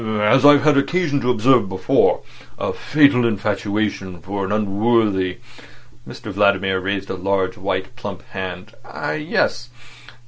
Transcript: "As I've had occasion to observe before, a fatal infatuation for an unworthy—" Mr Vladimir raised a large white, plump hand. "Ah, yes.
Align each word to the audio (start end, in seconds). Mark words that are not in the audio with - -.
"As 0.03 0.43
I've 0.47 0.63
had 0.63 0.79
occasion 0.79 1.21
to 1.21 1.29
observe 1.29 1.69
before, 1.69 2.21
a 2.57 2.73
fatal 2.73 3.23
infatuation 3.23 4.19
for 4.19 4.43
an 4.43 4.51
unworthy—" 4.51 5.37
Mr 6.07 6.31
Vladimir 6.31 6.79
raised 6.79 7.11
a 7.11 7.15
large 7.15 7.55
white, 7.55 7.95
plump 7.95 8.23
hand. 8.29 8.73
"Ah, 8.83 9.11
yes. 9.11 9.69